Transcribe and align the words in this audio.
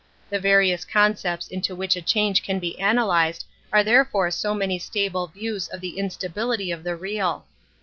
The 0.31 0.39
various 0.39 0.83
concepts 0.83 1.47
into 1.47 1.75
which 1.75 1.95
a 1.95 2.01
change 2.01 2.41
can 2.41 2.57
be 2.57 2.79
analyzed 2.79 3.45
are 3.71 3.83
therefore 3.83 4.31
so 4.31 4.55
many 4.55 4.79
stable 4.79 5.27
views 5.27 5.67
of 5.67 5.79
the 5.79 5.95
in 5.95 6.09
stability 6.09 6.71
of 6.71 6.83
the 6.83 6.95
real. 6.95 7.45